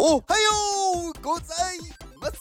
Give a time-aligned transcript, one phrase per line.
[0.00, 0.22] おはよ
[1.10, 1.42] うござ
[1.74, 1.78] い
[2.20, 2.38] ます。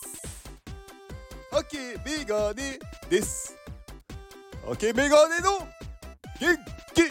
[1.50, 2.78] ハケメガネ
[3.10, 3.58] です。
[4.64, 5.58] ハケメガネの
[6.40, 6.56] 元
[6.94, 7.02] 気？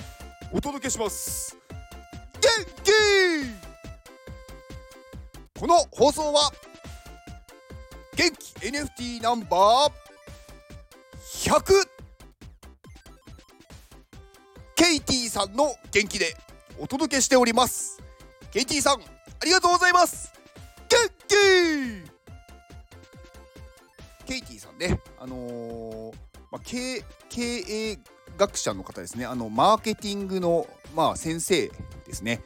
[0.52, 1.56] お届けします。
[2.34, 2.48] 元
[2.84, 2.92] 気。
[5.58, 6.52] この放送は
[8.14, 8.54] 元気。
[8.68, 11.88] NFT ナンバー100
[14.76, 16.36] ケイティさんの元気で。
[16.78, 18.00] お届けしております。
[18.52, 20.35] ケイティさんありがとうございます。
[24.26, 27.02] ケイティさんねあのーまあ、経
[27.38, 27.98] 営
[28.36, 29.24] 学者の方ですね。
[29.24, 31.68] あのマーケティングのまあ先生
[32.06, 32.40] ですね。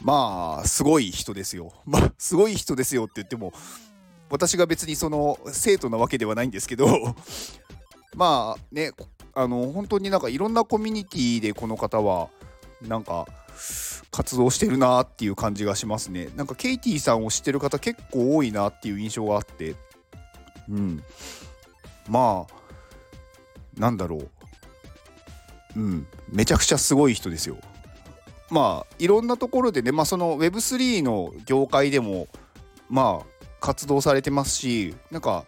[0.00, 1.72] まあすごい人ですよ。
[1.86, 3.52] まあすごい人ですよって言っても
[4.30, 6.86] 私が別にその生徒なわけではないんですけど
[8.14, 8.92] まあね
[9.34, 12.28] あの本当になんかいろんなコミュニティでこの方は
[12.82, 13.26] なんか
[14.10, 16.28] 活動してるなっていう感じがしますね。
[16.36, 19.74] なんかケイティさんを知ってる方結構多いなっていう印象があって。
[20.68, 21.02] うん。
[22.08, 24.16] まあなんだろ
[25.76, 25.80] う。
[25.80, 26.06] うん。
[26.30, 27.56] めちゃくちゃすごい人ですよ。
[28.52, 32.28] まあいろんなところでねまあその Web3 の業界でも
[32.90, 35.46] まあ活動されてますしなんか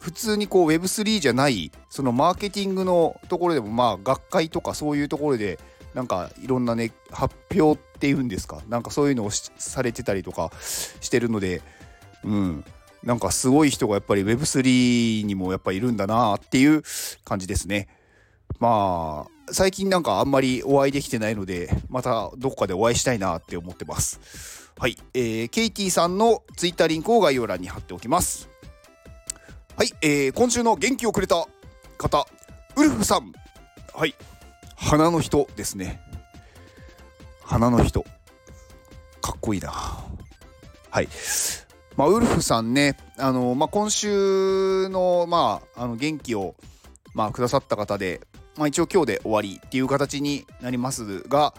[0.00, 5.60] 普通にこう Web3 じゃないそのマーケティングのところでもまあ学会とかそういうところで
[5.94, 8.62] なんかいろんなね発表っていうんですか？
[8.68, 10.50] なんかそういうのをされてたりとか
[11.00, 11.62] してるので
[12.24, 12.64] うん
[13.02, 16.82] なんかすごい人がやっぱり Web3 にもやっぱいるんだなっていう
[17.24, 17.88] 感じですね。
[18.58, 24.72] まあ最近なんかあんまりお会いできてないのでまたどこかでお会いしたいなって思ってます。
[24.78, 28.48] はい、えー、ケイティさんの Twitter リンクを概要欄に貼っておきます。
[29.76, 31.46] はい、えー、今週の元気をくれた
[31.98, 32.26] 方
[32.76, 33.32] ウルフさん
[33.92, 34.14] はい
[34.76, 36.00] 花の人ですね
[37.42, 38.04] 花の人
[39.20, 39.72] かっこいいな
[40.90, 41.08] はい
[41.96, 46.56] まあ、ウルフさんね、あのまあ、今週の,、まあ、あの元気を、
[47.14, 48.20] まあ、くださった方で、
[48.56, 51.54] まあ、一応今日で終わりっていう形になりますが、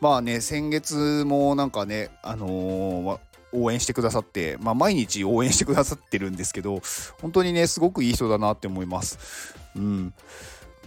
[0.00, 3.18] まあね、先月もなんかね、あのー、
[3.52, 6.80] 応援してくださって、まあ、毎日応援してくださってるんですけど、
[7.20, 9.54] 本当にね、すごくいい人だなって思います。
[9.76, 10.14] うん。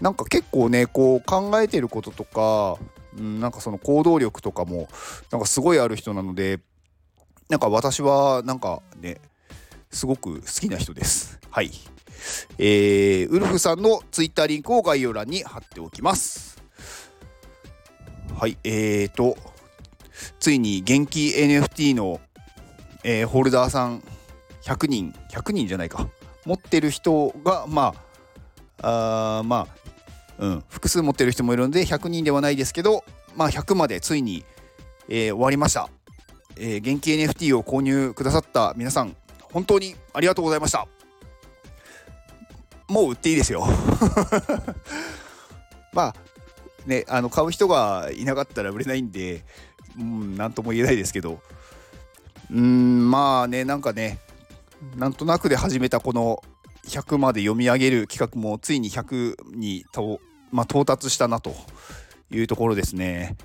[0.02, 2.78] なんか結構ね、こう考えてることとか、
[3.18, 4.88] うん、なんかその行動力とかも、
[5.32, 6.60] なんかすごいある人なので、
[7.50, 9.18] なんか私はなんかね、
[9.92, 11.40] すごく好きな人です。
[11.50, 11.72] はい。
[12.58, 16.62] えー、ウルフさんのツイッターリンクを概要欄に貼っておきます。
[18.38, 19.38] はい、えーと、
[20.40, 22.22] ついに元気 NFT の、
[23.04, 24.04] えー、ホルダーさん
[24.64, 26.08] 100人、100人じゃないか、
[26.46, 27.94] 持ってる人が、ま
[28.82, 29.79] あ、あまあ、
[30.40, 33.04] うん、複数持ってる人もいるので100人ではないですけど、
[33.36, 34.46] まあ、100までついに、
[35.10, 35.90] えー、終わりました。
[36.56, 39.16] えー、元気 NFT を購入くださった皆さん
[39.54, 40.88] 本当にありがとうございました。
[42.88, 43.68] もう売っていいですよ。
[45.94, 46.16] まあ
[46.86, 49.44] ねあの買う人がいなかったら売れないんで
[49.98, 51.42] うん何とも言えないですけど。
[52.52, 54.20] うんまあねなんかね
[54.96, 56.42] なんとなくで始めたこの
[56.88, 59.86] 100まで読み上げる企画もついに100に、
[60.52, 61.54] まあ、到達したなと
[62.32, 63.36] いうところですね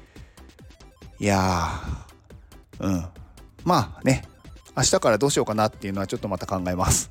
[1.19, 1.71] いや
[2.81, 3.05] うん。
[3.65, 4.25] まあね、
[4.77, 7.11] 明日からどうしようかなっていうのはちょっとまた考えます。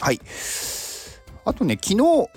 [0.00, 0.20] はい。
[1.44, 2.28] あとね、昨日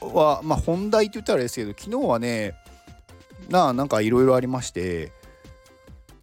[0.00, 2.54] は、まあ本題って言ったらあれですけど、昨日はね、
[3.48, 5.12] なあ、なんかいろいろありまして、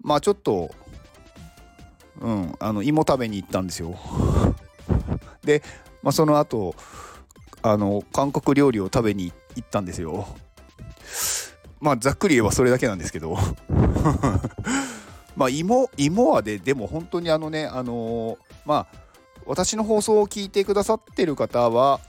[0.02, 0.72] まあちょっと、
[2.20, 3.98] うん、あの、芋食べに行ったんですよ。
[5.44, 5.62] で、
[6.02, 6.76] まあその後、
[7.62, 10.28] あの、韓国料理を食べに行ったんですよ。
[11.80, 13.38] まあざっくり言えばそれだけなんですけど
[15.36, 18.98] まあ芋芋はででも本当にあのねあのー、まあ
[19.46, 22.00] 私の放送を聞いてくださってる方は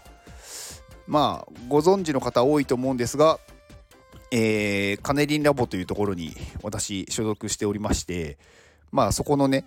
[1.07, 3.39] まあご存知の方多いと思うんですが
[4.35, 8.39] えー、カネリンラボというところに私所属しておりまして
[8.91, 9.67] まあそこのね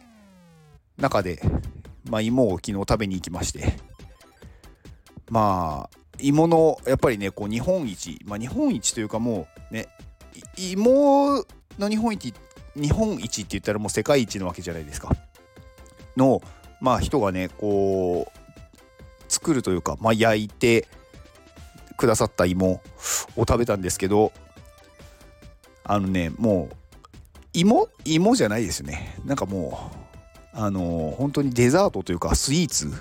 [0.97, 1.39] 中で、
[2.09, 3.77] まあ、芋を昨日食べに行きまして
[5.29, 9.87] まあ芋のやっぱりねこう日本一まあ日本一というかもうね
[10.57, 11.45] 芋
[11.77, 12.33] の日本一
[12.75, 15.15] 日本一って言ったらもう世界一なわけじゃないですか。
[16.17, 16.41] の
[16.81, 18.45] まあ人がねこう
[19.27, 20.87] 作るというか、まあ、焼いて
[21.97, 22.81] くださった芋を
[23.39, 24.31] 食べたんですけど
[25.83, 26.75] あのねもう
[27.53, 29.17] 芋芋じゃないですよね。
[29.25, 32.91] なんかもうあのー、本当にデザートというかスイーツ。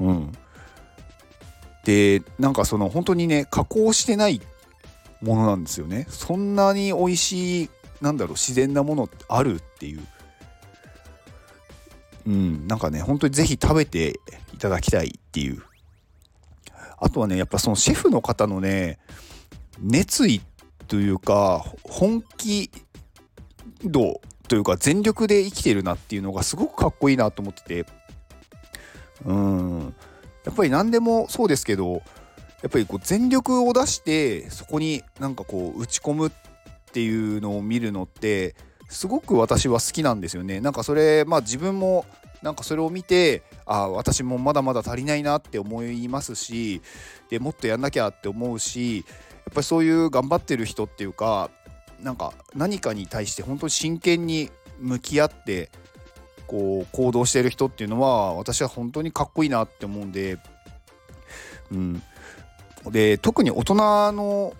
[0.00, 0.32] うん。
[1.88, 4.42] でなんかその本当にね加工してない
[5.22, 6.06] ものなんですよね。
[6.10, 7.70] そんなに美味しい
[8.02, 10.06] なんだろう自然なものあるっていう。
[12.26, 14.20] うんなんかね本当にぜひ食べて
[14.52, 15.62] いただきたいっていう。
[16.98, 18.98] あとはねやっぱそのシェフの方のね
[19.80, 20.42] 熱意
[20.88, 22.70] というか本気
[23.82, 27.86] 度というか全力で生きてるなっていうのがすごくかっこいいなと思ってて。
[29.24, 29.94] うん。
[30.48, 32.02] やっぱり何でもそうですけど
[32.62, 36.30] やっぱりこう全力を出してそこになんかこう打ち込むっ
[36.90, 38.56] ていうのを見るのって
[38.88, 40.60] すごく私は好きなんですよね。
[40.60, 42.06] なんかそれまあ自分も
[42.40, 46.80] なんかそれを見てあ私もまだまだ足りないなって思いますし
[47.28, 49.02] でもっとやんなきゃって思うしや
[49.50, 51.50] っぱりそういう頑張ってる人っていうか
[52.00, 55.70] なんか何かに対して本当に真剣に向き合って
[56.48, 60.38] こう行動してる人っていうのは私は本当にかっこいいなって思うんで、
[61.70, 62.02] うん、
[62.90, 63.74] で特に大人
[64.12, 64.54] の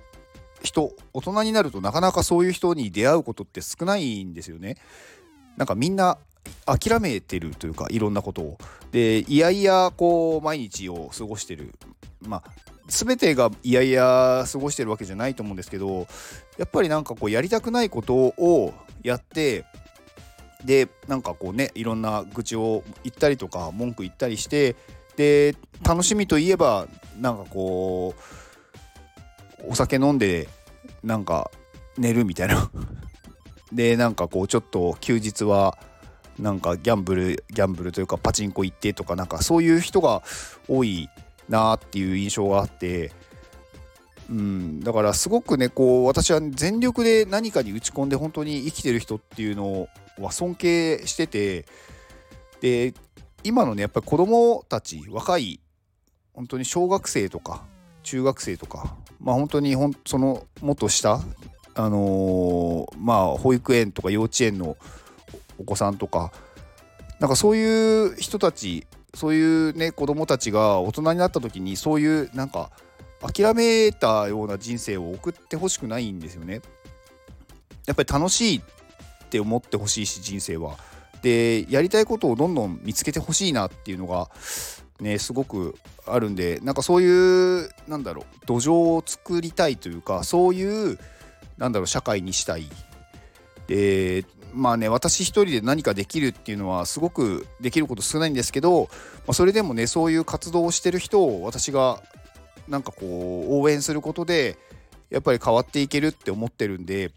[0.62, 4.76] 人大人になるとなかなかそういう人に出会うことって少ないんですよね。
[5.56, 6.19] なんかみんな
[6.67, 8.58] 諦めてるというかいろんなことを。
[8.93, 11.75] でいやいやこう毎日を過ごしてる。
[12.20, 12.50] まあ
[12.88, 16.06] 全てがいやいや過ごしてるわけじゃないと思うんですけど
[16.56, 19.64] やっぱりなんかこうやりたくないことをやって
[20.64, 24.76] でなんかこうねいろんな愚痴を言ったりとか文句言ったりして
[25.16, 26.88] で楽しみといえば
[27.20, 28.14] なんかこ
[29.64, 30.49] うお酒飲んで
[31.02, 31.50] なんか
[31.96, 32.70] 寝るみたいな。
[33.72, 35.76] でなんかこうちょっと休日は
[36.38, 40.22] なんかギャンブルギャンブルというかパチンコ行ってとかなんかそういう人が
[40.69, 41.11] 多い
[41.50, 43.12] なっていう印象があって
[44.31, 49.88] うん、だからすごくねこう私は全力で何かに打ち込んで本当に生きてる人っていうのを
[50.23, 51.67] は尊敬してて
[52.61, 52.94] で
[53.44, 55.61] 今のねやっぱり子供たち若い
[56.35, 57.65] 本当に小学生とか
[58.03, 61.20] 中学生とかまあ本当にほんそのもっと下
[61.75, 64.76] あのー、まあ保育園とか幼稚園の
[65.59, 66.32] お子さんとか
[67.21, 72.71] なんかそういう人たちそういうね子供たちが大人になった時にそういうなんか
[73.21, 76.61] 諦めたような人生を送ってほしくないんですよね。
[77.87, 78.62] やっぱり楽しい
[79.28, 80.78] って思ってほしいし人生は。
[81.22, 84.30] でやりたいことをどんどん見つけてほしいなっていうのが
[85.00, 85.76] ねすごく
[86.06, 90.98] あるんでなんかそういうなんだろう土壌を作りたいというかそういう
[91.58, 92.69] なんだろう社会にしたい。
[93.66, 98.88] でまあね私一人で何かできるっていうのはすごくできること少ないんですけど、ま
[99.28, 102.02] あ、それでもねそういう活動をしてる人を私が
[102.66, 104.56] なんかこう応援することで
[105.10, 107.10] やっぱり変わっていけるって思ってるんで、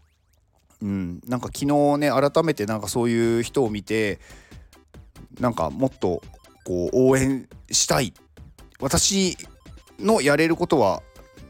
[0.82, 4.18] うん、なんか昨日ね改めてなんかそういう人を見て
[5.40, 6.22] なんかもっと
[6.64, 8.12] こう応援したい
[8.80, 9.38] 私
[10.00, 11.02] のやれることは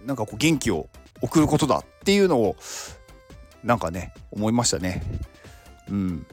[0.04, 0.88] なんかこう元気を
[1.22, 2.56] 送ることだっていうのを
[3.64, 5.02] なんかね思いましたね。
[5.88, 6.26] うん、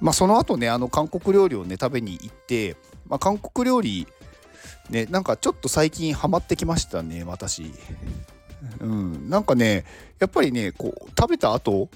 [0.00, 2.76] まあその後ねあの韓国料理をね食べに行って、
[3.08, 4.06] まあ、韓国料理
[4.90, 7.72] ね、なんかちょっと最近ハマってきましたね、私。
[8.80, 9.84] うん、なんかね、
[10.18, 11.88] やっぱりね、こう、食べた後、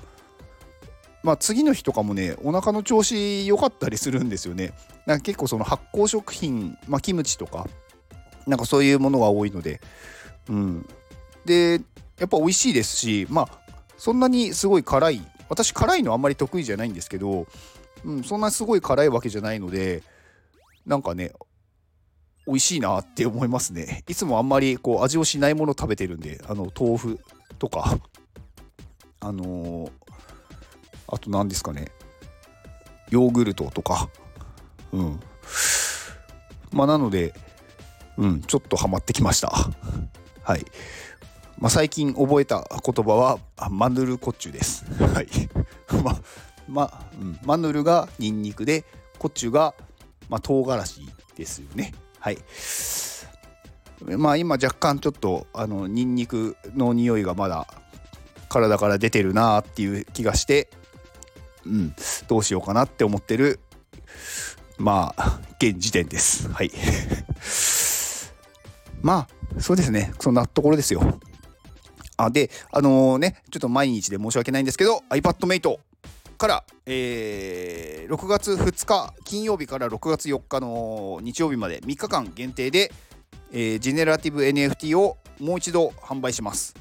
[1.22, 4.72] まあ次の日とかもね、お腹の調子良かったりするんですよね。
[5.06, 7.68] なんか結構その発酵食品、まあキムチとか、
[8.46, 9.80] なんかそういうものが多いので、
[10.48, 10.88] うん。
[11.44, 11.80] で、
[12.18, 13.48] やっぱ美味しいですし、まあ、
[13.96, 17.46] そんなにすごい辛い、私辛いのあんまり得意じゃないんですけど、
[18.04, 20.02] うん、そんなすごい辛いわけじゃないので、
[20.86, 21.32] なんかね、
[22.46, 24.04] 美味しいなって思いますね。
[24.08, 27.20] いつもあんまりこう味をしないもの食べてるんで、あの豆腐
[27.58, 27.98] とか、
[29.20, 29.90] あのー、
[31.08, 31.90] あと何ですかね、
[33.10, 34.08] ヨーグルトとか、
[34.92, 35.20] うん。
[36.72, 37.34] まあなので、
[38.16, 39.52] うん、ちょっとハマってきました。
[40.42, 40.64] はい。
[41.58, 43.38] まあ、最近覚えた言葉は
[43.70, 44.84] マヌルコッチュです。
[45.04, 45.28] はい。
[46.02, 46.18] ま、
[46.66, 48.84] ま、うん、マヌルがニンニクで、
[49.18, 49.74] コッチュが、
[50.30, 51.00] まあ、唐辛子
[51.36, 51.92] ですよね。
[52.20, 52.38] はい。
[54.16, 57.66] まあ今若干ちょっとあのニンニクの匂いがまだ
[58.48, 60.70] 体から出てるなっていう気がして
[61.66, 61.94] うん。
[62.28, 63.60] どうしようかなって思ってる
[64.78, 66.48] まあ現時点です。
[66.50, 66.70] はい。
[69.02, 70.12] まあそうですね。
[70.20, 71.20] そんなところですよ。
[72.16, 75.78] あであのー、ねちょっと毎日で申し訳ないんですけど iPadMate
[76.40, 82.90] から、えー、6月2日金曜日から6月4日の日曜日まで3日間限定で、
[83.52, 86.74] えー、ジェネラティブ NFT をもう一度販売します。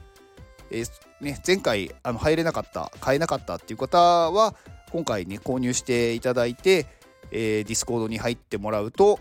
[0.71, 0.89] えー
[1.19, 4.55] ね、前回あの入れなかった買えなかったっていう方は
[4.93, 6.85] 今回ね購入していただいて、
[7.31, 9.19] えー、 Discord に入ってもらうと、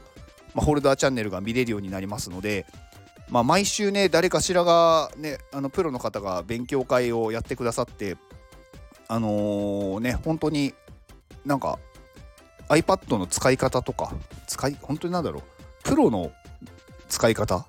[0.55, 2.65] まあ、ホルダーチャンネルが見れるようになりますので、
[3.29, 8.17] まあ、毎週ね誰かしらがねあのプロの方が勉強会をやってくださって
[9.09, 10.75] あのー、ね本当に
[11.45, 11.79] なんか
[12.69, 14.15] iPad の使い方とか
[14.47, 15.43] 使い本当になんだろう
[15.83, 16.31] プロの
[17.09, 17.67] 使い方？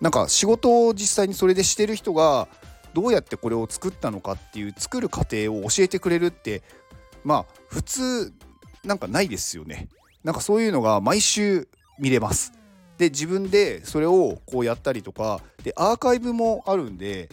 [0.00, 2.46] なんか仕事を実際にそれでしてる人が
[2.92, 6.62] どうやってこれを作ったのかっていう作る過程を教えてくれるって
[7.24, 8.32] まあ普通
[8.84, 9.88] なんかないですよね。
[10.22, 11.68] なんかそういうのが毎週
[11.98, 12.52] 見れます。
[12.98, 17.28] で自分でそれをこうやったりとかでアーカイブもあるんで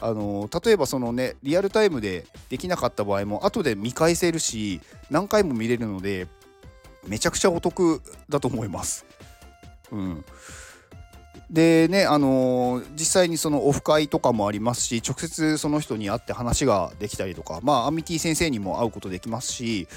[0.00, 6.28] あの例えばそのねリアルタイムでできなかった場合も後で見返せるし何回も見れるので
[7.06, 9.06] めちゃくちゃお得だと思います。
[9.90, 10.24] うん、
[11.50, 19.88] でねあのー、実際にそのオフ会とかもありますし直接その人に会って話ができたりとかまあアミティ先生にも会うことできますし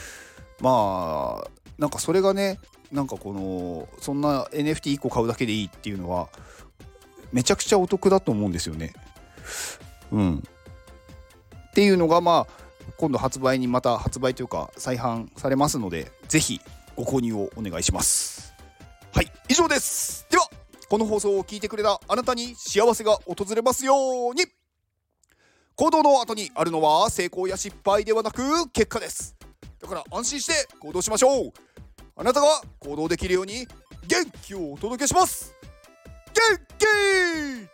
[0.61, 2.59] まあなんかそれがね
[2.91, 6.29] なんかこのそんな NFT1 個買うだけでいいっていうのは
[7.33, 8.93] めちゃくちゃお得だと思うんですよね。
[10.11, 10.43] うん、
[11.69, 12.61] っていうのがまあ
[12.97, 16.59] 今度発売にまた発売というか再販されますので是非
[16.95, 18.53] ご購入をお願いします。
[19.13, 20.27] はい以上です。
[20.29, 20.47] では
[20.89, 24.45] この放送を聞いてくれたあなたに幸せが訪れますように。
[25.75, 29.35] 行動の後にあるのは成功や失敗ではなく結果です。
[29.81, 31.53] だから安心して行動しましょう。
[32.15, 32.47] あなたが
[32.79, 33.65] 行動できるように
[34.07, 35.55] 元気をお届けします。
[36.33, 37.70] 元気